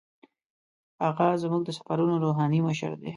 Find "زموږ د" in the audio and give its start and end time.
1.43-1.69